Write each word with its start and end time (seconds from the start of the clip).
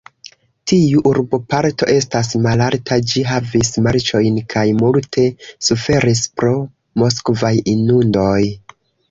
Tiu 0.69 1.01
urboparto 1.09 1.89
estas 1.95 2.31
malalta; 2.45 2.97
ĝi 3.11 3.23
havis 3.33 3.69
marĉojn 3.89 4.41
kaj 4.55 4.65
multe 4.81 5.27
suferis 5.69 6.25
pro 6.41 6.51
moskvaj 7.05 7.55
inundoj. 7.77 8.41